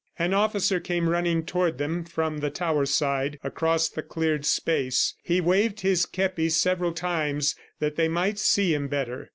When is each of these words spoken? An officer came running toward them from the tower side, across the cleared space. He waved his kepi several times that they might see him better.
An 0.17 0.33
officer 0.33 0.79
came 0.79 1.07
running 1.09 1.45
toward 1.45 1.77
them 1.77 2.03
from 2.03 2.39
the 2.39 2.49
tower 2.49 2.87
side, 2.87 3.37
across 3.43 3.87
the 3.87 4.01
cleared 4.01 4.47
space. 4.47 5.13
He 5.21 5.39
waved 5.39 5.81
his 5.81 6.07
kepi 6.07 6.49
several 6.49 6.91
times 6.91 7.55
that 7.77 7.97
they 7.97 8.07
might 8.07 8.39
see 8.39 8.73
him 8.73 8.87
better. 8.87 9.29